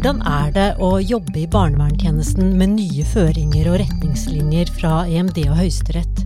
[0.00, 5.58] Hvordan er det å jobbe i barnevernstjenesten med nye føringer og retningslinjer fra EMD og
[5.58, 6.22] Høyesterett?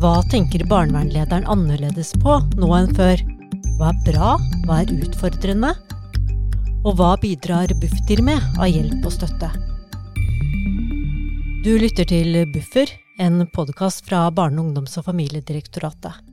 [0.00, 3.20] Hva tenker barnevernlederen annerledes på nå enn før?
[3.76, 4.30] Hva er bra,
[4.64, 5.74] hva er utfordrende?
[6.88, 9.52] Og hva bidrar Bufdir med av hjelp og støtte?
[11.68, 12.88] Du lytter til Buffer,
[13.20, 16.24] en podkast fra Barne-, ungdoms- og familiedirektoratet.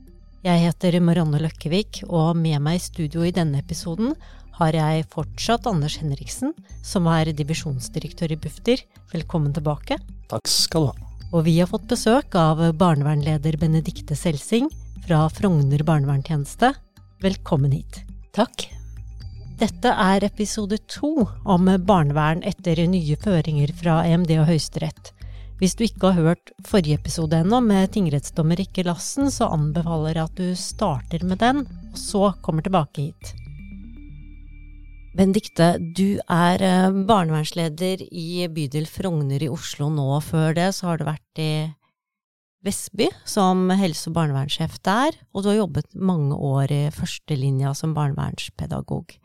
[0.48, 4.15] Jeg heter Marianne Løkkevik, og med meg i studio i denne episoden
[4.59, 6.52] har jeg fortsatt Anders Henriksen,
[6.84, 8.84] som er divisjonsdirektør i Bufdir.
[9.13, 9.99] Velkommen tilbake.
[10.32, 11.09] Takk skal du ha.
[11.30, 14.68] Og vi har fått besøk av barnevernleder Benedikte Selsing
[15.05, 16.73] fra Frogner barnevernstjeneste.
[17.23, 18.02] Velkommen hit.
[18.35, 18.68] Takk.
[19.59, 25.13] Dette er episode to om barnevern etter nye føringer fra EMD og Høyesterett.
[25.60, 30.29] Hvis du ikke har hørt forrige episode ennå med tingrettsdommer Rikke Lassen, så anbefaler jeg
[30.29, 33.35] at du starter med den, og så kommer tilbake hit.
[35.10, 40.05] Benedikte, du er eh, barnevernsleder i bydel Frogner i Oslo nå.
[40.21, 41.51] Før det så har du vært i
[42.66, 47.96] Vestby som helse- og barnevernssjef der, og du har jobbet mange år i førstelinja som
[47.98, 49.16] barnevernspedagog.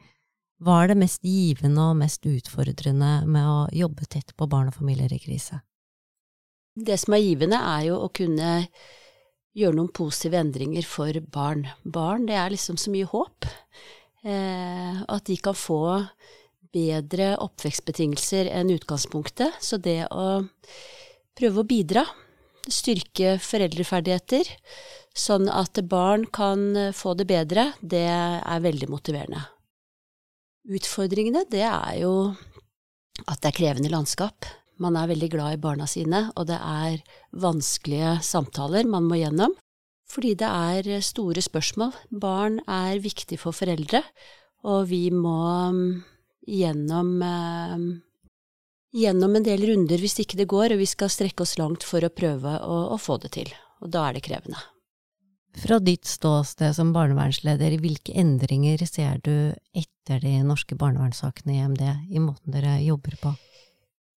[0.65, 4.79] Hva er det mest givende og mest utfordrende med å jobbe tett på barn og
[4.79, 5.61] familier i krise?
[6.75, 8.63] Det som er givende, er jo å kunne
[9.55, 11.67] gjøre noen positive endringer for barn.
[11.85, 13.51] Barn, det er liksom så mye håp.
[14.25, 15.84] Eh, at de kan få
[16.75, 19.61] bedre oppvekstbetingelser enn utgangspunktet.
[19.61, 20.44] Så det å
[21.36, 22.06] prøve å bidra,
[22.64, 24.48] styrke foreldreferdigheter,
[25.14, 29.45] sånn at barn kan få det bedre, det er veldig motiverende.
[30.64, 32.14] Utfordringene, det er jo
[33.28, 34.48] at det er krevende landskap.
[34.80, 36.97] Man er veldig glad i barna sine, og det er
[37.45, 39.52] vanskelige samtaler man må gjennom
[40.11, 41.95] fordi det er store spørsmål.
[42.11, 44.03] Barn er viktig for foreldre,
[44.65, 45.39] og vi må
[45.75, 45.89] mm,
[46.48, 47.87] gjennom, eh,
[49.05, 52.05] gjennom en del runder hvis ikke det går, og vi skal strekke oss langt for
[52.05, 53.51] å prøve å, å få det til.
[53.85, 54.61] Og da er det krevende.
[55.55, 61.85] Fra ditt ståsted som barnevernsleder, hvilke endringer ser du etter de norske barnevernssakene i EMD,
[62.11, 63.35] i måten dere jobber på?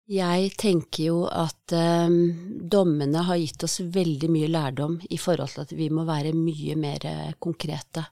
[0.05, 5.63] Jeg tenker jo at um, dommene har gitt oss veldig mye lærdom i forhold til
[5.63, 7.07] at vi må være mye mer
[7.41, 8.05] konkrete.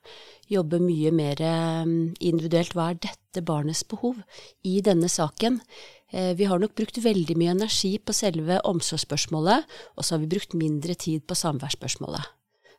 [0.48, 1.42] Jobbe mye mer
[1.84, 2.72] um, individuelt.
[2.72, 4.24] Hva er dette barnets behov
[4.64, 5.60] i denne saken?
[6.08, 10.32] Uh, vi har nok brukt veldig mye energi på selve omsorgsspørsmålet, og så har vi
[10.32, 12.24] brukt mindre tid på samværsspørsmålet.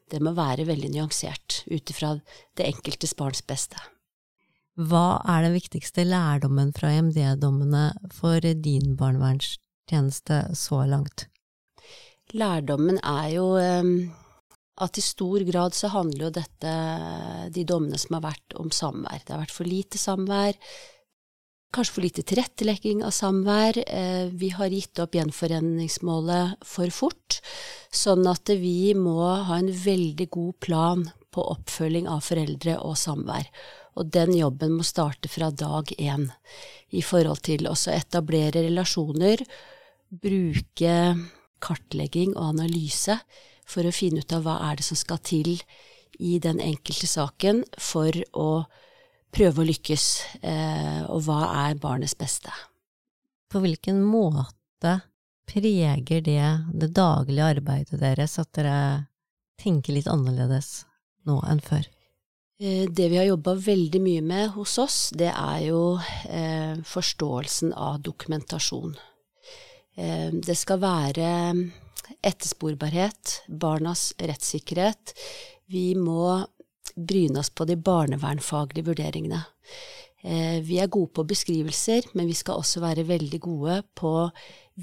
[0.10, 2.16] Det må være veldig nyansert ut ifra
[2.58, 3.78] det enkeltes barns beste.
[4.74, 11.28] Hva er den viktigste lærdommen fra EMD-dommene for din barnevernstjeneste så langt?
[12.34, 13.94] Lærdommen er jo ehm,
[14.82, 16.72] at i stor grad så handler jo dette,
[17.54, 19.22] de dommene som har vært om samvær.
[19.22, 20.58] Det har vært for lite samvær,
[21.74, 23.78] kanskje for lite tilrettelegging av samvær.
[23.86, 27.44] Eh, vi har gitt opp gjenforeningsmålet for fort,
[27.94, 33.46] sånn at vi må ha en veldig god plan på oppfølging av foreldre og samvær.
[34.00, 36.28] Og den jobben må starte fra dag én
[36.94, 39.44] i forhold til å etablere relasjoner,
[40.10, 40.96] bruke
[41.64, 43.18] kartlegging og analyse
[43.70, 45.56] for å finne ut av hva er det som skal til
[46.20, 48.66] i den enkelte saken for å
[49.34, 50.06] prøve å lykkes,
[50.46, 52.54] eh, og hva er barnets beste.
[53.50, 55.00] På hvilken måte
[55.50, 58.78] preger det det daglige arbeidet deres at dere
[59.62, 60.84] tenker litt annerledes
[61.26, 61.90] nå enn før?
[62.64, 65.98] Eh, det vi har jobba veldig mye med hos oss, det er jo
[66.32, 68.94] eh, forståelsen av dokumentasjon.
[70.00, 71.32] Eh, det skal være
[72.24, 75.12] ettersporbarhet, barnas rettssikkerhet.
[75.68, 76.40] Vi må
[76.96, 79.44] bryne oss på de barnevernfaglige vurderingene.
[80.24, 84.16] Eh, vi er gode på beskrivelser, men vi skal også være veldig gode på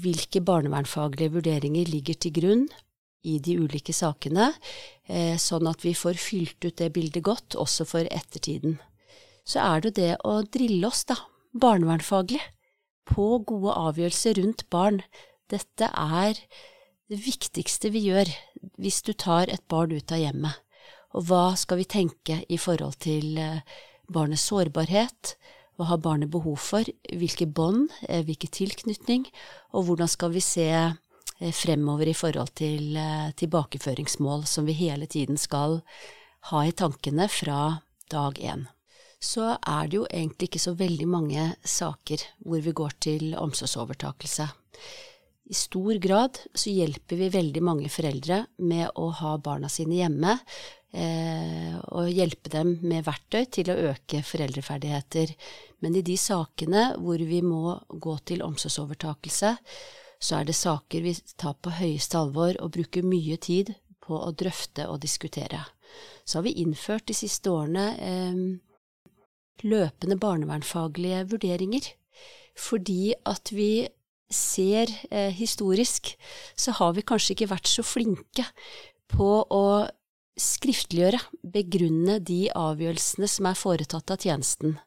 [0.05, 2.65] hvilke barnevernfaglige vurderinger ligger til grunn
[3.23, 4.51] i de ulike sakene,
[5.07, 8.79] eh, sånn at vi får fylt ut det bildet godt, også for ettertiden.
[9.45, 11.17] Så er det det å drille oss, da,
[11.53, 12.41] barnevernfaglig,
[13.11, 15.01] på gode avgjørelser rundt barn.
[15.51, 16.37] Dette er
[17.11, 18.29] det viktigste vi gjør
[18.79, 20.61] hvis du tar et barn ut av hjemmet.
[21.17, 23.65] Og hva skal vi tenke i forhold til eh,
[24.07, 25.35] barnets sårbarhet?
[25.75, 26.87] Hva har barnet behov for?
[27.09, 27.89] Hvilke bånd?
[28.07, 29.25] Eh, hvilken tilknytning?
[29.75, 30.69] Og hvordan skal vi se
[31.49, 35.79] fremover i forhold til eh, tilbakeføringsmål som vi hele tiden skal
[36.51, 37.61] ha i tankene fra
[38.11, 38.67] dag én.
[39.21, 44.47] Så er det jo egentlig ikke så veldig mange saker hvor vi går til omsorgsovertakelse.
[45.51, 50.37] I stor grad så hjelper vi veldig mange foreldre med å ha barna sine hjemme,
[50.93, 55.33] eh, og hjelpe dem med verktøy til å øke foreldreferdigheter.
[55.83, 59.57] Men i de sakene hvor vi må gå til omsorgsovertakelse,
[60.21, 64.33] så er det saker vi tar på høyeste alvor og bruker mye tid på å
[64.37, 65.63] drøfte og diskutere.
[66.25, 68.43] Så har vi innført de siste årene eh,
[69.65, 71.89] løpende barnevernfaglige vurderinger.
[72.57, 73.87] Fordi at vi
[74.31, 76.13] ser eh, historisk,
[76.55, 78.45] så har vi kanskje ikke vært så flinke
[79.11, 79.65] på å
[80.41, 81.19] skriftliggjøre,
[81.53, 84.77] begrunne de avgjørelsene som er foretatt av tjenesten.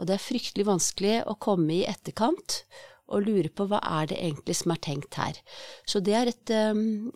[0.00, 2.62] Og det er fryktelig vanskelig å komme i etterkant
[3.06, 5.38] og lurer på hva er det egentlig som er tenkt her.
[5.86, 7.10] Så det er et, um,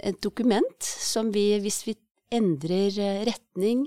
[0.00, 1.96] et dokument som vi, hvis vi
[2.32, 3.86] endrer eh, retning,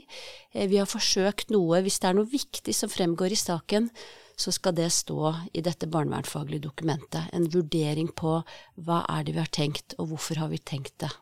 [0.54, 3.90] eh, vi har forsøkt noe, hvis det er noe viktig som fremgår i saken,
[4.36, 7.30] så skal det stå i dette barnevernfaglige dokumentet.
[7.34, 8.38] En vurdering på
[8.84, 11.14] hva er det vi har tenkt, og hvorfor har vi tenkt det.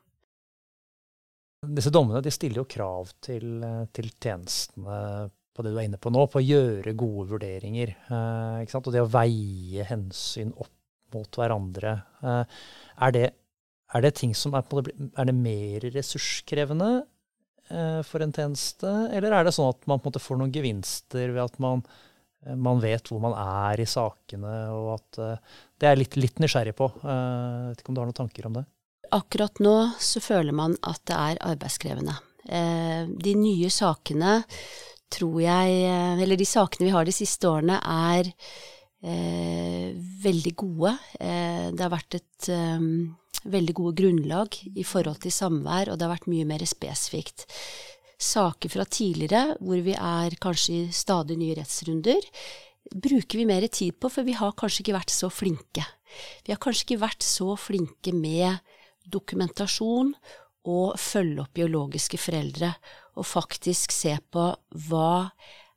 [1.78, 3.62] Disse dommene de stiller jo krav til,
[3.96, 7.94] til tjenestene på det du er inne på nå, på å gjøre gode vurderinger.
[8.10, 10.74] Eh, og det å veie hensyn opp
[11.14, 11.98] mot hverandre.
[12.26, 12.62] Eh,
[13.06, 13.26] er, det,
[13.94, 16.90] er, det, ting som er, er det mer ressurskrevende
[17.70, 20.56] eh, for en tjeneste, eller er det sånn at man på en måte får noen
[20.56, 21.86] gevinster ved at man
[22.60, 26.42] man vet hvor man er i sakene, og at uh, Det er jeg litt, litt,
[26.44, 26.90] nysgjerrig på.
[27.00, 28.64] Uh, vet ikke om du har noen tanker om det?
[29.16, 32.18] Akkurat nå så føler man at det er arbeidskrevende.
[32.44, 34.42] De nye sakene
[35.14, 35.80] tror jeg
[36.24, 38.34] Eller de sakene vi har de siste årene, er
[40.24, 40.94] veldig gode.
[41.20, 42.48] det har vært et
[43.44, 47.44] veldig gode grunnlag i forhold til samvær, og det har vært mye mer spesifikt
[48.24, 52.30] saker fra tidligere, hvor vi er kanskje i stadig nye rettsrunder,
[52.94, 55.86] bruker vi mer tid på, for vi har kanskje ikke vært så flinke.
[56.46, 58.62] Vi har kanskje ikke vært så flinke med
[59.04, 60.14] dokumentasjon
[60.70, 62.72] og følge opp biologiske foreldre,
[63.20, 64.48] og faktisk se på
[64.88, 65.14] hva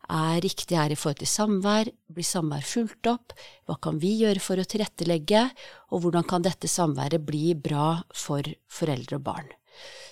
[0.06, 3.34] er riktig her i forhold til samvær, blir samvær fulgt opp,
[3.66, 5.48] hva kan vi gjøre for å tilrettelegge,
[5.90, 9.48] og hvordan kan dette samværet bli bra for foreldre og barn.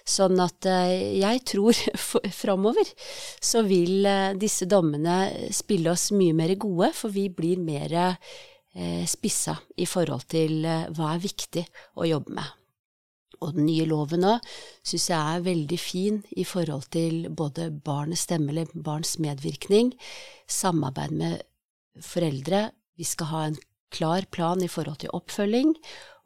[0.04, 1.78] Sånn at eh, jeg tror
[2.42, 2.90] framover
[3.40, 9.06] så vil eh, disse dommene spille oss mye mer gode, for vi blir mer eh,
[9.08, 11.64] spissa i forhold til hva er viktig
[11.96, 12.63] å jobbe med.
[13.40, 14.44] Og den nye loven òg,
[14.86, 19.92] syns jeg er veldig fin i forhold til både barnets stemme eller barns medvirkning,
[20.46, 21.42] samarbeid med
[22.02, 22.68] foreldre.
[22.98, 23.58] Vi skal ha en
[23.94, 25.74] klar plan i forhold til oppfølging,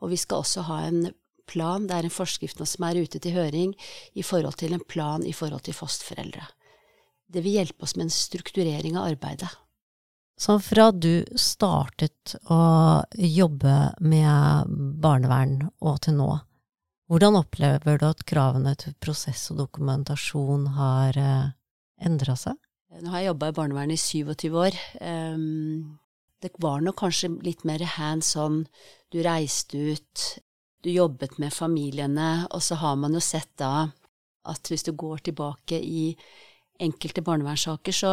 [0.00, 1.08] og vi skal også ha en
[1.48, 3.72] plan, det er en forskrift nå som er ute til høring,
[4.14, 6.44] i forhold til en plan i forhold til fosterforeldre.
[7.28, 9.50] Det vil hjelpe oss med en strukturering av arbeidet.
[10.38, 12.60] Så fra du startet å
[13.18, 13.74] jobbe
[14.06, 16.28] med barnevern og til nå,
[17.08, 21.54] hvordan opplever du at kravene til prosess og dokumentasjon har eh,
[22.04, 22.58] endra seg?
[22.98, 24.76] Nå har jeg jobba i barnevernet i 27 år.
[25.00, 25.98] Um,
[26.40, 28.62] det var nok kanskje litt mer hands on.
[29.12, 30.24] Du reiste ut,
[30.84, 33.88] du jobbet med familiene, og så har man jo sett da
[34.48, 36.12] at hvis du går tilbake i
[36.80, 38.12] enkelte barnevernssaker, så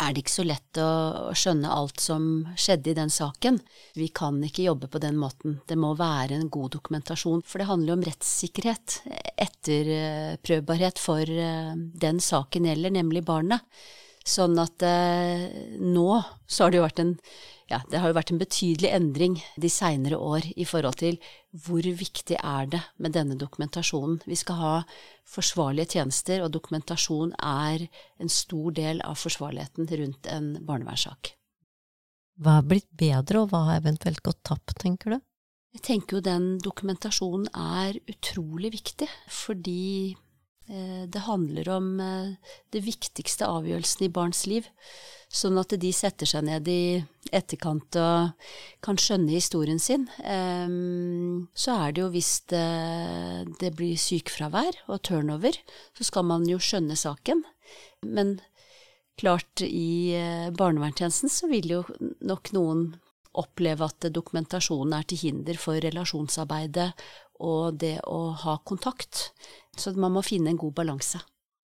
[0.00, 0.88] er det ikke så lett å,
[1.36, 2.24] skjønne alt som
[2.58, 3.60] skjedde i den saken.
[3.98, 5.60] Vi kan ikke jobbe på den måten.
[5.68, 9.00] Det må være en god dokumentasjon, for det handler jo om rettssikkerhet,
[9.46, 13.66] etterprøvbarhet for eh, den saken gjelder, nemlig barnet.
[14.22, 15.48] Sånn at eh,
[15.82, 16.08] nå
[16.46, 17.16] så har det jo vært en
[17.72, 21.16] ja, det har jo vært en betydelig endring de seinere år i forhold til
[21.52, 24.22] hvor viktig er det med denne dokumentasjonen.
[24.24, 24.74] Vi skal ha
[25.28, 27.84] forsvarlige tjenester, og dokumentasjon er
[28.18, 31.34] en stor del av forsvarligheten rundt en barnevernssak.
[32.40, 35.20] Hva er blitt bedre, og hva har eventuelt gått tapt, tenker du?
[35.72, 40.16] Jeg tenker jo den dokumentasjonen er utrolig viktig, fordi
[41.12, 44.68] det handler om eh, det viktigste avgjørelsen i barns liv,
[45.32, 47.00] sånn at de setter seg ned i
[47.32, 48.48] etterkant og
[48.84, 50.02] kan skjønne historien sin.
[51.56, 52.66] Så er det jo hvis det,
[53.56, 55.56] det blir sykefravær og turnover,
[55.96, 57.40] så skal man jo skjønne saken.
[58.04, 58.36] Men
[59.16, 61.82] klart, i eh, barnevernstjenesten så vil jo
[62.24, 62.86] nok noen
[63.38, 66.90] oppleve at dokumentasjonen er til hinder for relasjonsarbeidet
[67.42, 69.30] og det å ha kontakt.
[69.76, 71.20] Så man må finne en god balanse,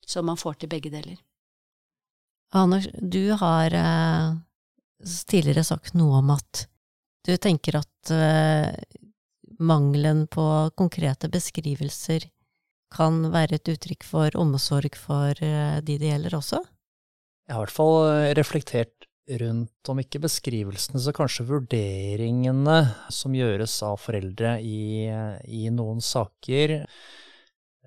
[0.06, 1.18] så man får til begge deler.
[2.56, 4.30] Anders, du har eh,
[5.28, 6.64] tidligere sagt noe om at
[7.28, 8.72] du tenker at eh,
[9.60, 10.46] mangelen på
[10.78, 12.24] konkrete beskrivelser
[12.94, 16.62] kan være et uttrykk for omsorg for eh, de det gjelder også?
[17.48, 19.07] Jeg har i hvert fall reflektert
[19.40, 22.78] rundt, om ikke beskrivelsene, så kanskje vurderingene
[23.12, 25.08] som gjøres av foreldre i,
[25.44, 26.78] i noen saker.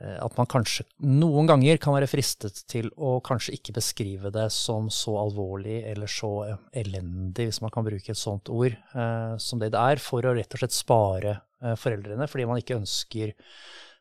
[0.02, 4.48] Eh, at man kanskje noen ganger kan være fristet til å kanskje ikke beskrive det
[4.54, 6.32] som så alvorlig eller så
[6.74, 10.36] elendig, hvis man kan bruke et sånt ord, eh, som det det er, for å
[10.38, 13.36] rett og slett spare eh, foreldrene, fordi man ikke ønsker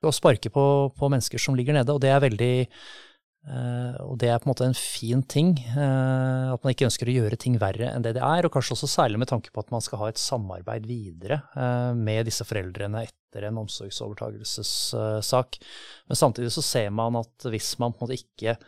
[0.01, 0.65] å sparke på,
[0.97, 1.93] på mennesker som ligger nede.
[1.93, 2.55] Og det er veldig
[3.49, 5.55] og det er på en måte en fin ting.
[5.73, 8.47] Uh, at man ikke ønsker å gjøre ting verre enn det det er.
[8.47, 11.97] Og kanskje også særlig med tanke på at man skal ha et samarbeid videre uh,
[11.97, 15.61] med disse foreldrene etter en omsorgsovertagelsessak.
[16.11, 18.59] Men samtidig så ser man at hvis man på en måte ikke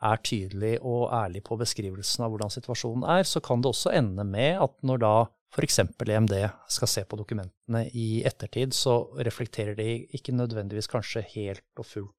[0.00, 4.24] er tydelig og ærlig på beskrivelsen av hvordan situasjonen er, så kan det også ende
[4.24, 5.14] med at når da
[5.50, 5.80] f.eks.
[5.82, 6.34] EMD
[6.70, 12.14] skal se på dokumentene i ettertid, så reflekterer de ikke nødvendigvis kanskje helt og fullt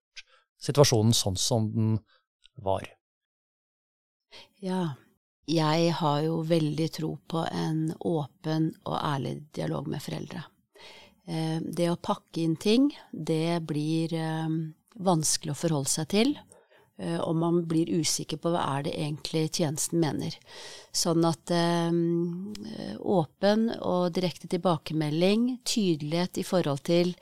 [0.61, 1.95] situasjonen sånn som den
[2.61, 2.85] var.
[4.61, 4.93] Ja,
[5.49, 10.43] jeg har jo veldig tro på en åpen og ærlig dialog med foreldre.
[11.25, 14.55] Eh, det å pakke inn ting, det blir eh,
[15.01, 16.33] vanskelig å forholde seg til.
[17.01, 20.35] Eh, og man blir usikker på hva er det egentlig tjenesten mener.
[20.91, 21.53] Sånn at
[22.99, 27.15] åpen og direkte tilbakemelding, tydelighet i forhold til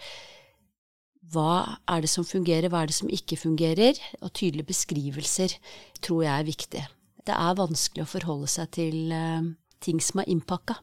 [1.34, 5.56] hva er det som fungerer, hva er det som ikke fungerer, og tydelige beskrivelser
[6.04, 6.84] tror jeg er viktig.
[7.28, 9.44] Det er vanskelig å forholde seg til uh,
[9.84, 10.80] ting som er innpakka,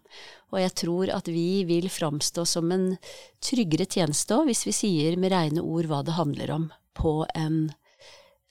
[0.55, 2.93] og jeg tror at vi vil framstå som en
[3.45, 7.65] tryggere tjeneste òg, hvis vi sier med rene ord hva det handler om, på en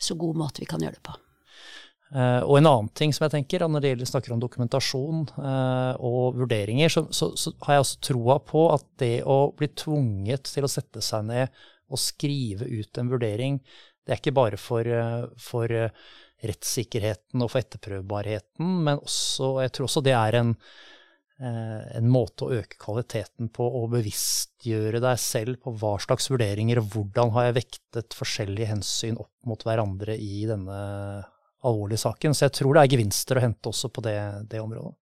[0.02, 1.16] så god måte vi kan gjøre det på.
[2.16, 5.96] Uh, og en annen ting som jeg tenker, når det gjelder snakker om dokumentasjon uh,
[5.98, 10.52] og vurderinger, så, så, så, har jeg også troa på at det å bli tvunget
[10.54, 13.60] til å sette seg ned å skrive ut en vurdering,
[14.06, 15.94] det er ikke bare for, eh, for eh,
[16.46, 20.52] rettssikkerheten og for etterprøvbarheten, men også, jeg tror også det er en,
[21.40, 26.84] eh, en måte å øke kvaliteten på og bevisstgjøre deg selv på hva slags vurderinger
[26.84, 30.78] og hvordan har jeg vektet forskjellige hensyn opp mot hverandre i denne
[31.66, 32.38] alvorlige saken.
[32.38, 34.20] Så jeg tror det er gevinster å hente også på det,
[34.52, 34.94] det området.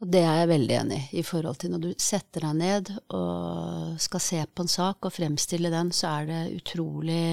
[0.00, 2.92] Og det er jeg veldig enig i, i forhold til når du setter deg ned
[3.16, 7.24] og skal se på en sak og fremstille den, så er det utrolig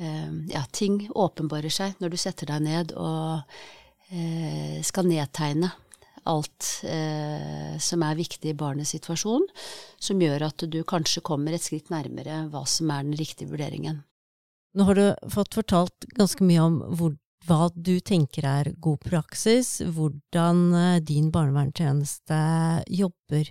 [0.00, 3.44] eh, Ja, ting åpenbarer seg når du setter deg ned og
[4.08, 5.70] eh, skal nedtegne
[6.28, 9.46] alt eh, som er viktig i barnets situasjon,
[10.00, 14.02] som gjør at du kanskje kommer et skritt nærmere hva som er den riktige vurderingen.
[14.76, 17.16] Nå har du fått fortalt ganske mye om hvor
[17.48, 22.38] hva du tenker er god praksis, hvordan eh, din barnevernstjeneste
[23.00, 23.50] jobber.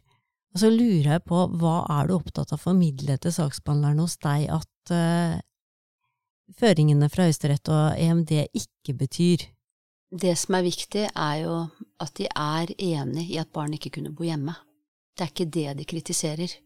[0.54, 4.16] Og så lurer jeg på, hva er du opptatt av å formidle til saksbehandleren hos
[4.24, 5.36] deg at uh,
[6.58, 9.44] føringene fra Høyesterett og EMD ikke betyr?
[10.08, 11.58] Det som er viktig, er jo
[12.01, 14.56] at de er enig i at barn ikke kunne bo hjemme.
[15.13, 16.58] Det er ikke det de kritiserer.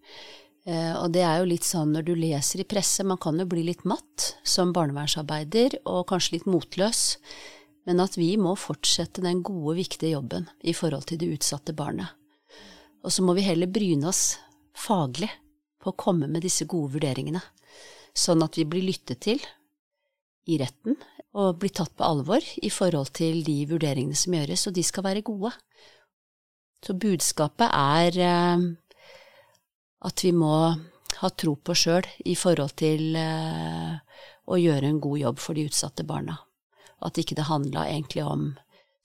[0.69, 3.47] Eh, og det er jo litt sånn når du leser i presse, man kan jo
[3.49, 7.17] bli litt matt som barnevernsarbeider, og kanskje litt motløs,
[7.89, 12.13] men at vi må fortsette den gode, viktige jobben i forhold til det utsatte barnet.
[13.01, 14.35] Og så må vi heller bryne oss
[14.77, 15.31] faglig
[15.81, 17.41] på å komme med disse gode vurderingene,
[18.13, 19.41] sånn at vi blir lyttet til
[20.49, 20.97] i retten
[21.37, 25.05] og blir tatt på alvor i forhold til de vurderingene som gjøres, og de skal
[25.07, 25.53] være gode.
[26.85, 28.65] Så budskapet er eh,
[30.07, 30.53] at vi må
[31.21, 33.97] ha tro på sjøl i forhold til eh,
[34.49, 36.39] å gjøre en god jobb for de utsatte barna.
[37.01, 38.51] At ikke det handla egentlig om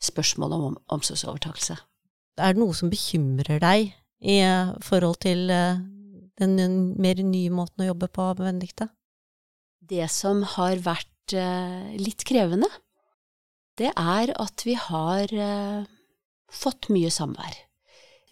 [0.04, 1.78] spørsmål om omsorgsovertakelse.
[2.36, 5.82] Er det noe som bekymrer deg i eh, forhold til eh,
[6.40, 6.56] den
[7.00, 8.90] mer nye måten å jobbe på, Benedicte?
[9.80, 11.12] Det som har vært
[11.98, 12.68] litt krevende,
[13.78, 15.32] det er at vi har
[16.54, 17.56] fått mye samvær.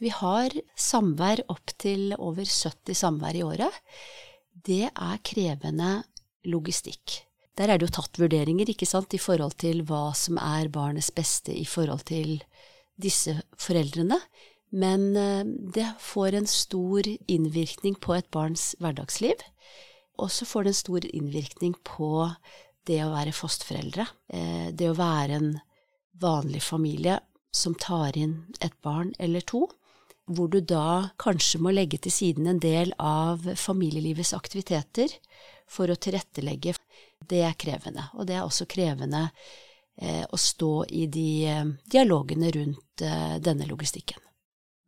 [0.03, 3.77] Vi har samvær opptil over 70 samvær i året.
[4.51, 6.01] Det er krevende
[6.51, 7.21] logistikk.
[7.55, 11.13] Der er det jo tatt vurderinger ikke sant, i forhold til hva som er barnets
[11.15, 12.41] beste i forhold til
[12.99, 14.19] disse foreldrene.
[14.75, 19.39] Men eh, det får en stor innvirkning på et barns hverdagsliv.
[20.19, 22.11] Og så får det en stor innvirkning på
[22.91, 24.09] det å være fosterforeldre.
[24.35, 25.55] Eh, det å være en
[26.19, 27.21] vanlig familie
[27.55, 29.69] som tar inn et barn eller to
[30.27, 35.13] hvor du da kanskje må legge til siden en del av familielivets aktiviteter
[35.71, 36.75] for å tilrettelegge.
[37.25, 39.27] Det er krevende, og det er også krevende
[40.01, 44.21] eh, å stå i de eh, dialogene rundt eh, denne logistikken.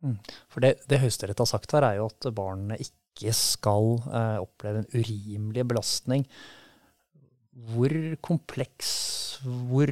[0.05, 0.17] Mm.
[0.53, 4.83] For det, det Høyesterett har sagt her, er jo at barnet ikke skal eh, oppleve
[4.83, 6.27] en urimelig belastning.
[7.73, 8.91] Hvor kompleks,
[9.41, 9.89] hvor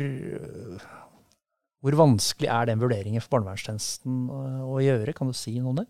[1.86, 4.25] hvor vanskelig er den vurderingen for barnevernstjenesten
[4.65, 5.13] å, gjøre?
[5.13, 5.89] Kan du si noe om det?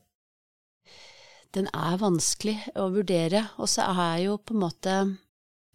[1.55, 3.45] den er vanskelig å vurdere.
[3.61, 4.95] Og så er jo på en måte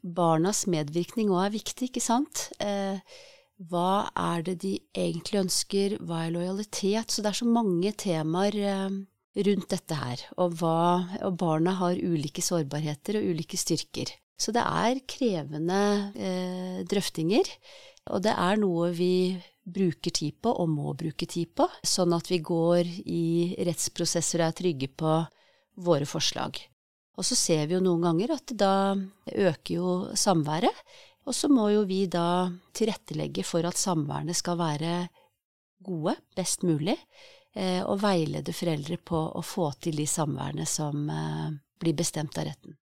[0.00, 2.49] barnas medvirkning òg viktig, ikke sant?
[2.62, 3.00] Eh,
[3.71, 7.12] hva er det de egentlig ønsker, hva er lojalitet?
[7.12, 8.99] Så det er så mange temaer eh,
[9.49, 10.25] rundt dette her.
[10.39, 10.81] Og, hva,
[11.21, 14.12] og, barna har ulike sårbarheter og ulike styrker.
[14.41, 15.81] Så det er krevende
[16.17, 17.49] eh, drøftinger.
[18.11, 19.12] Og det er noe vi
[19.64, 23.25] bruker tid på, og må bruke tid på, sånn at vi går i
[23.67, 25.14] rettsprosesser og er trygge på
[25.81, 26.59] våre forslag.
[27.19, 28.75] Og så ser vi jo noen ganger at da
[29.29, 30.85] øker jo samværet,
[31.29, 34.95] og så må jo vi da tilrettelegge for at samværene skal være
[35.85, 36.97] gode, best mulig,
[37.55, 41.50] eh, og veilede foreldre på å få til de samværene som eh,
[41.81, 42.76] blir bestemt av retten.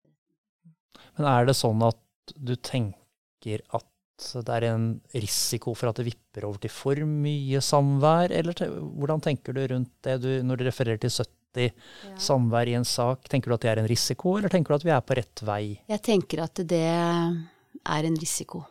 [1.19, 1.99] Men er det sånn at
[2.37, 3.87] du tenker at
[4.19, 8.65] det er en risiko for at det vipper over til for mye samvær, eller
[8.99, 12.15] hvordan tenker du rundt det du, når du refererer til 70 ja.
[12.29, 13.29] samvær i en sak?
[13.31, 15.45] Tenker du at det er en risiko, eller tenker du at vi er på rett
[15.47, 15.63] vei?
[15.91, 18.65] Jeg tenker at det er en risiko,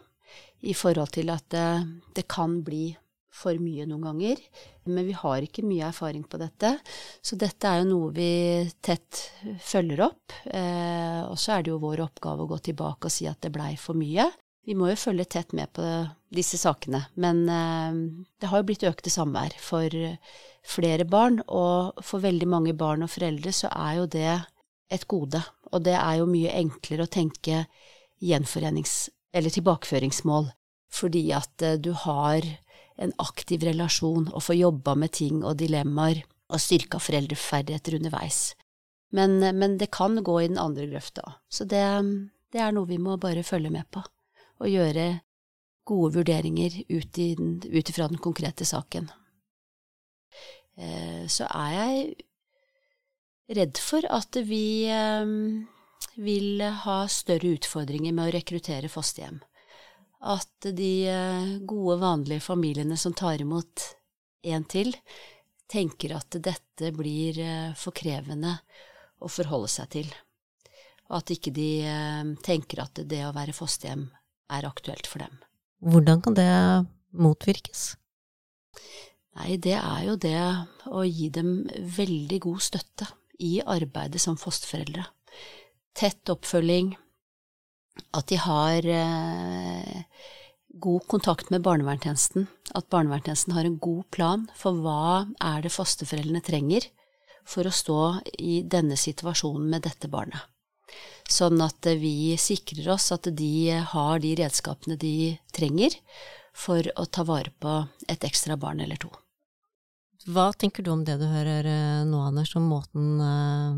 [0.68, 1.68] i forhold til at det,
[2.18, 2.90] det kan bli
[3.38, 4.42] for mye noen ganger.
[4.90, 6.74] Men vi har ikke mye erfaring på dette,
[7.22, 8.32] så dette er jo noe vi
[8.84, 9.22] tett
[9.64, 10.36] følger opp.
[10.48, 13.54] Eh, og så er det jo vår oppgave å gå tilbake og si at det
[13.54, 14.28] blei for mye.
[14.68, 15.84] Vi må jo følge tett med på
[16.36, 18.00] disse sakene, men eh,
[18.42, 19.94] det har jo blitt økte samvær for
[20.68, 24.34] flere barn, og for veldig mange barn og foreldre så er jo det
[24.92, 25.42] et gode.
[25.72, 27.66] Og det er jo mye enklere å tenke
[28.24, 30.50] gjenforenings- eller tilbakeføringsmål,
[30.92, 32.46] fordi at eh, du har
[32.98, 38.56] en aktiv relasjon og får jobba med ting og dilemmaer og styrka foreldreferdigheter underveis.
[39.16, 41.38] Men, eh, men, det kan gå i den andre grøfta.
[41.50, 41.84] Så det,
[42.52, 44.04] det er noe vi må bare følge med på
[44.60, 45.08] og gjøre
[45.88, 47.20] gode vurderinger ut
[47.90, 49.10] ifra den konkrete saken.
[50.78, 52.02] Eh, så er jeg
[53.58, 55.32] redd for at vi eh,
[56.22, 59.40] vil ha større utfordringer med å rekruttere fosterhjem.
[60.28, 63.88] At de eh, gode, vanlige familiene som tar imot
[64.48, 64.94] en til,
[65.68, 67.42] tenker at dette blir
[67.76, 68.54] for krevende
[69.20, 70.14] å forholde seg til.
[71.10, 71.72] Og at ikke de
[72.46, 74.06] tenker at det å være fosterhjem
[74.54, 75.40] er aktuelt for dem.
[75.84, 76.50] Hvordan kan det
[77.14, 77.96] motvirkes?
[79.38, 80.40] Nei, det er jo det
[80.90, 83.10] å gi dem veldig god støtte
[83.44, 85.06] i arbeidet som fosterforeldre.
[85.98, 86.96] Tett oppfølging,
[88.18, 90.02] at de har eh,
[90.82, 96.44] god kontakt med barnevernstjenesten, at barnevernstjenesten har en god plan for hva er det fosterforeldrene
[96.46, 96.90] trenger
[97.48, 98.02] for å stå
[98.42, 100.42] i denne situasjonen med dette barnet.
[101.28, 103.54] Sånn at vi sikrer oss at de
[103.92, 105.96] har de redskapene de trenger
[106.58, 109.12] for å ta vare på et ekstra barn eller to.
[110.28, 113.78] Hva tenker du om det du hører eh, nå, Anders, om måten eh,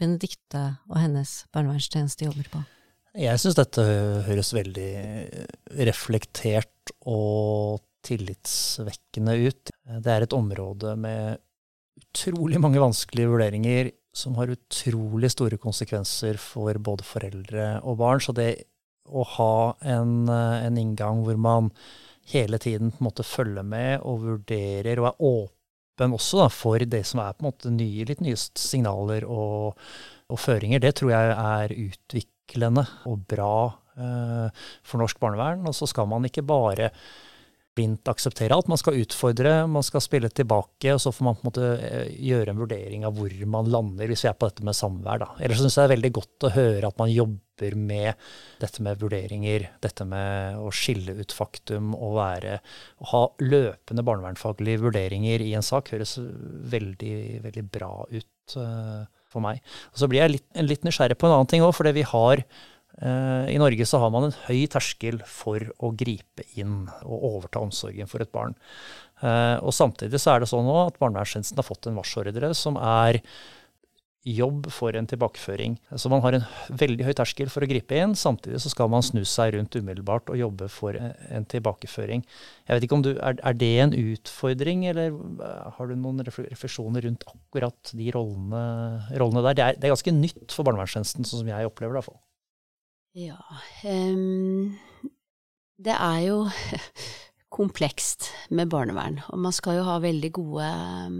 [0.00, 2.62] Benedicte og hennes barnevernstjeneste jobber på?
[3.18, 3.84] Jeg syns dette
[4.28, 4.90] høres veldig
[5.88, 9.72] reflektert og tillitsvekkende ut.
[10.00, 11.40] Det er et område med
[12.00, 18.22] utrolig mange vanskelige vurderinger som har utrolig store konsekvenser for både foreldre og barn.
[18.22, 18.50] Så det
[19.10, 21.70] å ha en, eh, en inngang hvor man
[22.30, 26.78] hele tiden på en måte følger med og vurderer og er åpen også da, for
[26.78, 29.78] det som er på en måte nye, litt nye signaler og,
[30.30, 33.54] og føringer, det tror jeg er utviklende og bra
[33.96, 35.66] eh, for norsk barnevern.
[35.66, 36.90] Og så skal man ikke bare
[37.80, 38.68] blindt akseptere alt.
[38.68, 42.10] Man skal utfordre, man skal spille tilbake, og så får man på en måte eh,
[42.30, 45.22] gjøre en vurdering av hvor man lander, hvis vi er på dette med samvær.
[45.22, 45.30] Da.
[45.40, 48.26] Ellers syns jeg det er veldig godt å høre at man jobber med
[48.60, 52.58] dette med vurderinger, dette med å skille ut faktum og være
[53.12, 56.16] ha løpende barnevernfaglige vurderinger i en sak høres
[56.72, 59.60] veldig, veldig bra ut uh, for meg.
[59.92, 62.44] Og så blir jeg litt, litt nysgjerrig på en annen ting òg, fordi vi har
[62.44, 62.69] Eh,
[63.00, 68.10] I Norge så har man en høy terskel for å gripe inn og overta omsorgen
[68.10, 68.56] for et barn.
[69.20, 73.20] Eh, og Samtidig så er det sånn at barnevernstjenesten har fått en varsordre som er
[74.20, 75.78] jobb for en tilbakeføring.
[75.96, 76.44] Så man har en
[76.76, 78.12] veldig høy terskel for å gripe inn.
[78.18, 82.26] Samtidig så skal man snu seg rundt umiddelbart og jobbe for en tilbakeføring.
[82.68, 85.16] Jeg vet ikke om du, Er, det en utfordring, eller
[85.78, 88.64] har du noen refleksjoner rundt akkurat de rollene,
[89.16, 89.56] rollene der?
[89.56, 91.96] Det er, det er, ganske nytt for barnevernstjenesten, sånn som jeg opplever det.
[91.96, 92.20] i hvert fall.
[93.10, 93.40] Ja
[93.82, 94.76] um,
[95.74, 96.44] Det er jo
[97.56, 100.66] komplekst med barnevern, og man skal jo ha veldig gode
[101.08, 101.16] um,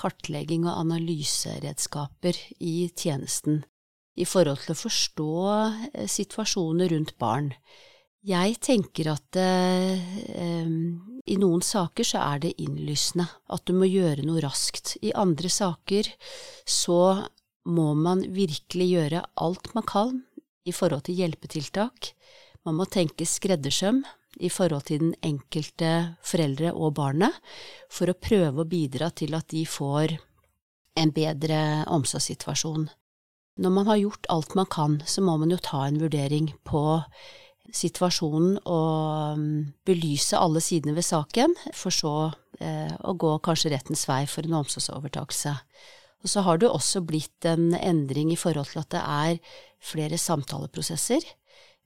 [0.00, 3.60] kartlegging og analyseredskaper i tjenesten
[4.16, 7.52] i forhold til å forstå uh, situasjoner rundt barn.
[8.26, 10.00] Jeg tenker at eh,
[10.66, 14.96] i noen saker så er det innlysende at du må gjøre noe raskt.
[14.98, 16.08] I andre saker
[16.66, 16.98] så
[17.70, 20.16] må man virkelig gjøre alt man kan
[20.66, 22.12] i forhold til hjelpetiltak.
[22.66, 24.02] Man må tenke skreddersøm
[24.42, 27.32] i forhold til den enkelte foreldre og barnet,
[27.88, 30.18] for å prøve å bidra til at de får
[30.96, 31.60] en bedre
[31.92, 32.88] omsorgssituasjon.
[33.56, 36.82] Når man har gjort alt man kan, så må man jo ta en vurdering på
[37.72, 42.14] situasjonen og mm, belyse alle sidene ved saken, for så
[42.60, 45.56] eh, å gå kanskje rettens vei for en omsorgsovertakelse.
[46.26, 50.18] Og så har det også blitt en endring i forhold til at det er flere
[50.18, 51.22] samtaleprosesser.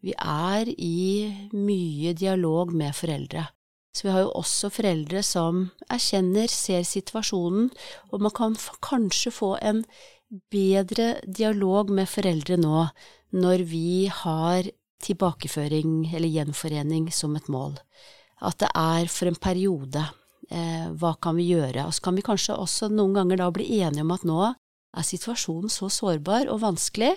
[0.01, 3.51] Vi er i mye dialog med foreldre.
[3.93, 7.69] Så vi har jo også foreldre som erkjenner, ser situasjonen,
[8.09, 9.83] og man kan kanskje få en
[10.49, 12.87] bedre dialog med foreldre nå
[13.37, 14.71] når vi har
[15.05, 17.77] tilbakeføring eller gjenforening som et mål.
[18.41, 20.07] At det er for en periode.
[20.51, 21.85] Eh, hva kan vi gjøre?
[21.87, 25.07] Og så kan vi kanskje også noen ganger da bli enige om at nå er
[25.07, 27.13] situasjonen så sårbar og vanskelig,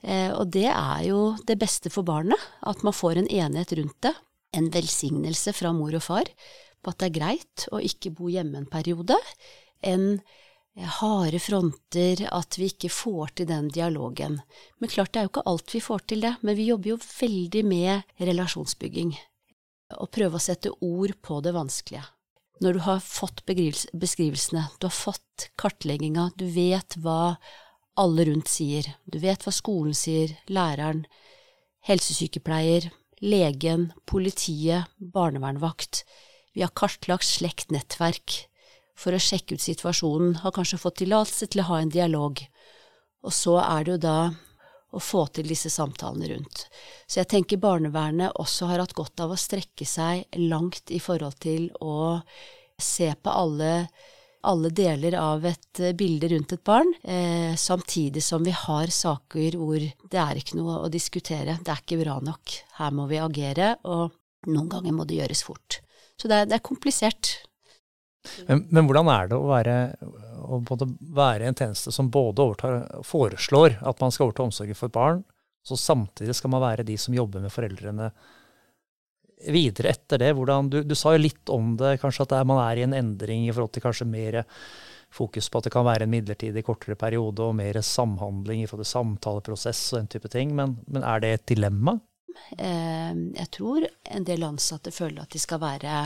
[0.00, 3.98] eh, og det er jo det beste for barnet, at man får en enighet rundt
[4.08, 4.14] det.
[4.56, 6.28] En velsignelse fra mor og far
[6.82, 9.18] på at det er greit å ikke bo hjemme en periode.
[9.84, 14.40] En eh, harde fronter, at vi ikke får til den dialogen.
[14.80, 16.98] Men klart, det er jo ikke alt vi får til det, men vi jobber jo
[17.04, 19.12] veldig med relasjonsbygging.
[19.92, 22.08] Å prøve å sette ord på det vanskelige
[22.62, 27.36] når du har fått beskrivelsene, du har fått kartlegginga, du vet hva
[27.98, 31.04] alle rundt sier, du vet hva skolen sier, læreren,
[31.88, 32.88] helsesykepleier,
[33.22, 36.04] legen, politiet, barnevernvakt,
[36.54, 38.44] vi har kartlagt slekt nettverk
[38.98, 42.42] for å sjekke ut situasjonen, har kanskje fått tillatelse til å ha en dialog,
[43.22, 44.16] og så er det jo da
[44.92, 46.66] å få til disse samtalene rundt.
[47.06, 51.38] Så jeg tenker barnevernet også har hatt godt av å strekke seg langt i forhold
[51.42, 52.20] til å
[52.82, 53.72] se på alle,
[54.48, 59.56] alle deler av et eh, bilde rundt et barn, eh, samtidig som vi har saker
[59.60, 63.22] hvor det er ikke noe å diskutere, det er ikke bra nok, her må vi
[63.22, 64.12] agere, og
[64.50, 65.80] noen ganger må det gjøres fort.
[66.18, 67.36] Så det er, det er komplisert.
[68.46, 69.76] Men, men, hvordan er det å være,
[70.42, 75.22] å være en tjeneste som både overtar, foreslår at man skal overta omsorgen for barn,
[75.62, 78.10] så samtidig skal man være de som jobber med foreldrene
[79.52, 80.32] videre etter det?
[80.36, 82.96] Hvordan, du, du, sa jo litt om det, kanskje at er, man er i en
[82.98, 84.42] endring i forhold til kanskje mer
[85.12, 88.86] fokus på at det kan være en midlertidig kortere periode, og mer samhandling i forhold
[88.86, 90.54] til samtaleprosess og den type ting.
[90.56, 91.98] Men, men er det et dilemma?
[92.56, 95.98] Eh, jeg tror en del ansatte føler at de skal være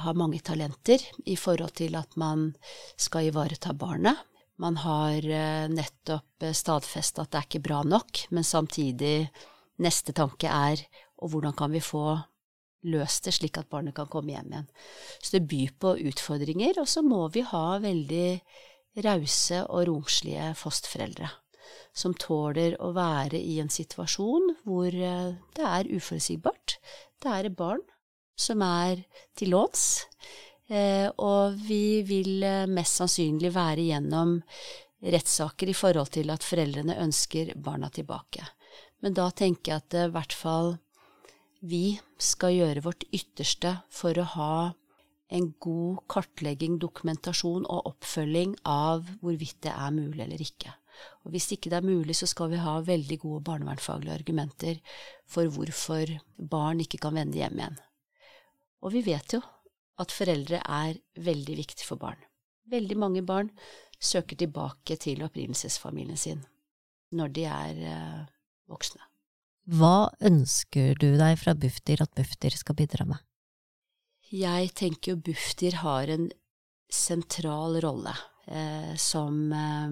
[0.00, 2.50] har mange talenter i forhold til at man
[3.00, 4.18] skal ivareta barnet.
[4.60, 9.30] Man har eh, nettopp eh, stadfesta at det er ikke bra nok, men samtidig
[9.80, 10.82] neste tanke er
[11.20, 12.18] og hvordan kan vi få
[12.90, 14.68] løst det slik at barnet kan komme hjem igjen.
[15.20, 18.40] Så det byr på utfordringer, og så må vi ha veldig
[19.04, 21.28] rause og romslige fosterforeldre
[21.96, 26.76] som tåler å være i en situasjon hvor eh, det er uforutsigbart.
[27.20, 27.82] Det er et barn
[28.40, 29.02] som er
[29.36, 30.06] til låns.
[30.70, 34.38] Eh, og vi vil eh, mest sannsynlig være gjennom
[35.00, 38.44] rettssaker i forhold til at foreldrene ønsker barna tilbake.
[39.00, 40.76] Men da tenker jeg at i hvert fall
[41.60, 44.52] vi skal gjøre vårt ytterste for å ha
[45.30, 50.72] en god kartlegging, dokumentasjon og oppfølging av hvorvidt det er mulig eller ikke.
[51.24, 54.80] Og hvis ikke det er mulig, så skal vi ha veldig gode barnevernfaglige argumenter
[55.30, 57.78] for hvorfor barn ikke kan vende hjem igjen.
[58.84, 59.42] Og vi vet jo
[60.00, 62.20] at foreldre er veldig viktig for barn.
[62.70, 63.50] Veldig mange barn
[64.00, 66.44] søker tilbake til opprinnelsesfamilien sin
[67.10, 68.20] når de er eh,
[68.70, 69.02] voksne.
[69.70, 73.18] Hva ønsker du deg fra Bufdir at Bufdir skal bidra med?
[74.30, 76.28] Jeg tenker jo Bufdir har en
[76.90, 78.14] sentral rolle
[78.46, 79.90] eh, som eh,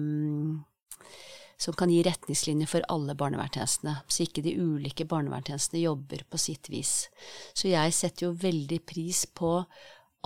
[1.59, 6.69] som kan gi retningslinjer for alle barnevernstjenestene, så ikke de ulike barnevernstjenestene jobber på sitt
[6.71, 7.09] vis.
[7.53, 9.57] Så jeg setter jo veldig pris på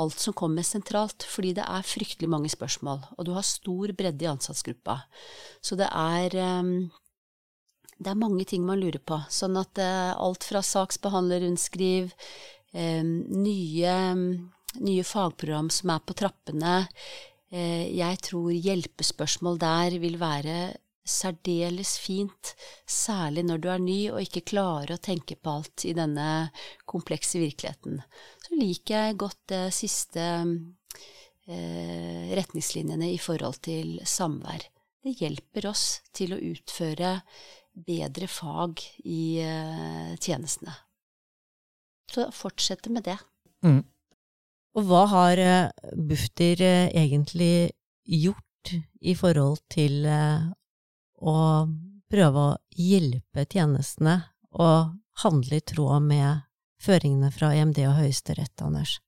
[0.01, 4.25] alt som kommer sentralt, fordi det er fryktelig mange spørsmål, og du har stor bredde
[4.25, 5.03] i ansattgruppa.
[5.61, 6.75] Så det er um,
[7.97, 9.19] det er mange ting man lurer på.
[9.31, 12.13] Sånn at uh, alt fra saksbehandlerrundskriv,
[12.73, 13.97] um, nye,
[14.81, 16.79] nye fagprogram som er på trappene,
[17.53, 20.57] uh, jeg tror hjelpespørsmål der vil være
[21.03, 22.53] særdeles fint,
[22.87, 26.27] særlig når du er ny og ikke klarer å tenke på alt i denne
[26.89, 27.99] komplekse virkeligheten.
[28.45, 34.69] Så liker jeg godt det siste eh, retningslinjene i forhold til samvær.
[35.03, 37.17] Det hjelper oss til å utføre
[37.73, 40.75] bedre fag i eh, tjenestene.
[42.13, 43.17] Så fortsette med det.
[43.65, 43.81] Mm.
[44.77, 47.71] Og hva har uh, Bufdir uh, egentlig
[48.09, 50.05] gjort i forhold til
[51.23, 51.37] å
[52.11, 54.19] prøve å hjelpe tjenestene
[54.53, 56.43] og handle i tråd med
[56.83, 58.99] føringene fra EMD og Høyesterett, Anders?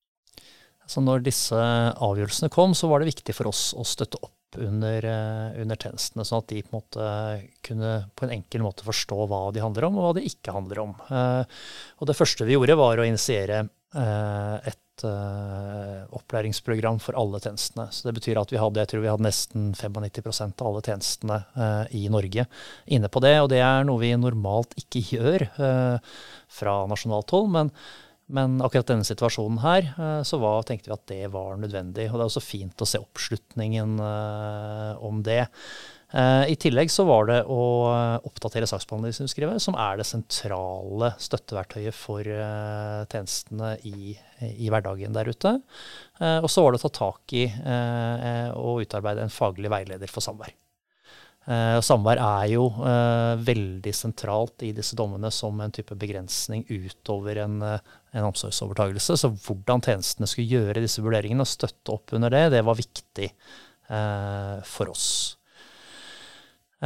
[0.88, 5.06] Så når disse avgjørelsene kom, så var det viktig for oss å støtte opp under,
[5.06, 7.08] eh, under, tjenestene, sånn at de på en måte
[7.66, 10.84] kunne på en enkel måte forstå hva de handler om, og hva de ikke handler
[10.86, 10.94] om.
[11.10, 11.44] Eh,
[12.00, 17.90] og det første vi gjorde, var å initiere eh, et opplæringsprogram for alle tjenestene.
[17.92, 21.42] Så det betyr at vi hadde, jeg tror vi hadde nesten 95% av alle tjenestene
[21.92, 22.48] i Norge
[22.88, 23.36] inne på det.
[23.44, 25.48] Og det er noe vi normalt ikke gjør
[26.60, 27.54] fra nasjonalt hold.
[27.58, 27.76] men
[28.26, 29.92] men akkurat denne situasjonen her,
[30.26, 32.08] så var, tenkte vi at det var nødvendig.
[32.10, 35.44] Og det er også fint å se oppslutningen uh, om det.
[36.16, 37.64] Uh, I tillegg så var det å
[38.24, 44.14] oppdatere saksbehandlingsrundskrivet, som er det sentrale støtteverktøyet for uh, tjenestene i,
[44.48, 45.58] i, hverdagen der ute.
[46.40, 47.44] og så var det å ta tak i
[48.56, 50.54] og utarbeide en faglig veileder for samvær.
[51.86, 52.66] Samvær er jo
[53.46, 59.20] veldig sentralt i disse dommene som en type begrensning utover en, en omsorgsovertagelse.
[59.22, 63.32] Så hvordan tjenestene skulle gjøre disse vurderingene og støtte opp under det, det var viktig
[63.86, 65.10] for oss.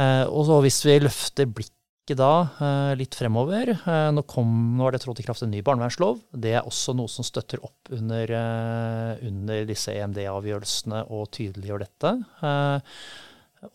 [0.00, 1.76] Og så hvis vi løfter blikket
[2.18, 3.70] da litt fremover
[4.10, 6.22] nå, kom, nå er det trådt i kraft en ny barnevernslov.
[6.32, 8.32] Det er også noe som støtter opp under,
[9.28, 12.14] under disse EMD-avgjørelsene og tydeliggjør dette.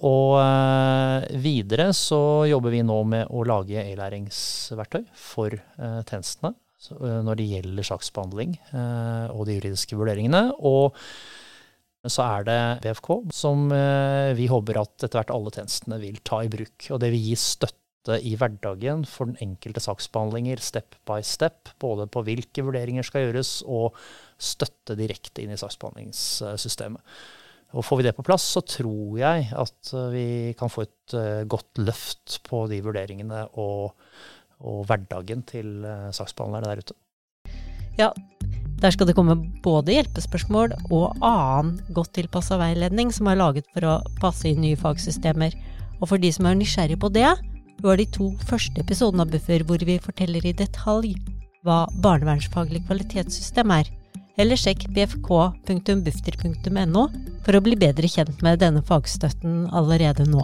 [0.01, 7.19] Og eh, videre så jobber vi nå med å lage e-læringsverktøy for eh, tjenestene eh,
[7.25, 10.47] når det gjelder saksbehandling og de juridiske vurderingene.
[10.65, 10.97] Og
[12.11, 13.69] så er det BFK, som
[14.37, 16.87] vi håper at etter hvert alle tjenestene vil ta i bruk.
[16.91, 22.05] Og det vil gi støtte i hverdagen for den enkelte saksbehandlinger step by step, både
[22.11, 23.97] på hvilke vurderinger skal gjøres, og
[24.37, 27.01] støtte direkte inn i saksbehandlingssystemet.
[27.75, 31.15] Og Får vi det på plass, så tror jeg at eh, vi kan få et
[31.17, 33.97] uh, godt løft på de vurderingene og,
[34.63, 35.83] og hverdagen til
[36.15, 36.95] saksbehandlerne der ute.
[37.99, 38.11] Ja,
[38.81, 43.87] der skal det komme både hjelpespørsmål og annen godt tilpassa veiledning som er laget for
[43.87, 45.55] å passe inn nye fagsystemer.
[46.01, 47.29] Og for de som er nysgjerrig på det,
[47.83, 51.15] var de to første episodene av Buffer hvor vi forteller i detalj
[51.65, 53.89] hva barnevernsfaglig kvalitetssystem er
[54.37, 57.07] eller sjekk bfk.bufdir.no
[57.45, 60.43] for å bli bedre kjent med denne fagstøtten allerede nå.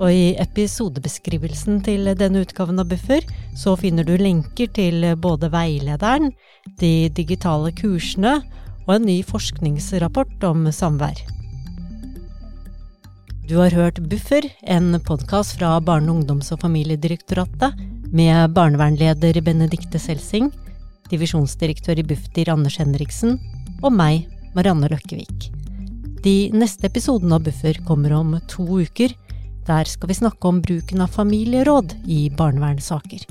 [0.00, 3.26] Og i episodebeskrivelsen til denne utgaven av Buffer
[3.58, 6.32] så finner du lenker til både veilederen,
[6.80, 8.40] de digitale kursene
[8.86, 11.22] og en ny forskningsrapport om samvær.
[13.44, 17.76] Du har hørt Buffer, en podkast fra Barne-, ungdoms- og familiedirektoratet
[18.14, 20.48] med barnevernleder Benedicte Selsing
[21.12, 23.38] divisjonsdirektør i Bufdir Anders Henriksen,
[23.82, 25.50] og meg, Marianne Løkkevik.
[26.24, 29.12] De neste episodene av Buffer kommer om to uker.
[29.64, 33.24] Der skal vi snakke om bruken av familieråd i barnevernssaker.